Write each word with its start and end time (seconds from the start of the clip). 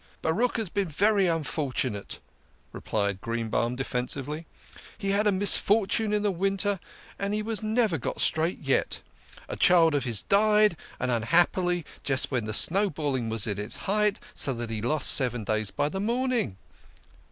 "Baruch 0.23 0.57
has 0.57 0.69
been 0.69 0.87
very 0.87 1.27
unfortunate," 1.27 2.19
replied 2.71 3.21
Greenbaum 3.21 3.75
THE 3.75 3.83
KING 3.83 4.05
OF 4.05 4.09
SCHNORRERS. 4.09 4.11
76 4.13 4.41
defensively." 4.41 4.45
He 4.97 5.09
had 5.11 5.27
a 5.27 5.31
misfortune 5.31 6.11
in 6.11 6.23
the 6.23 6.31
winter, 6.31 6.79
and 7.19 7.35
he 7.35 7.41
has 7.43 7.61
never 7.61 7.99
got 7.99 8.19
straight 8.19 8.57
yet. 8.63 9.03
A 9.47 9.55
child 9.55 9.93
of 9.93 10.05
his 10.05 10.23
died, 10.23 10.75
and, 10.99 11.11
un 11.11 11.21
happily, 11.21 11.85
just 12.03 12.31
when 12.31 12.45
the 12.45 12.51
snowballing 12.51 13.29
was 13.29 13.45
at 13.45 13.59
its 13.59 13.75
height, 13.85 14.19
so 14.33 14.53
that 14.55 14.71
he 14.71 14.81
lost 14.81 15.11
seven 15.11 15.43
days 15.43 15.69
by 15.69 15.87
the 15.87 15.99
mourning." 15.99 16.57